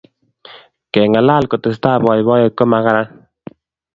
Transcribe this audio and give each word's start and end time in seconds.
Kengalal 0.93 1.43
kotesetai 1.51 2.01
boiboiyet 2.03 2.53
ko 2.57 2.63
ma 2.71 2.79
karan 2.85 3.07